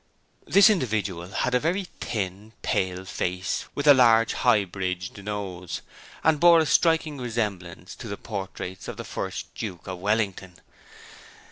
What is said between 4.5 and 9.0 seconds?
bridged nose, and bore a striking resemblance to the portraits of